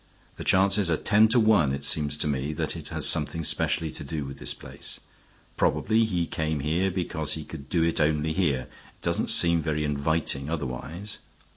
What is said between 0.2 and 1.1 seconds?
The chances are